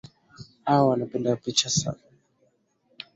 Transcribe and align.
Hawa 0.65 0.87
wanapenda 0.89 1.35
picha 1.35 1.69
sana. 1.69 1.99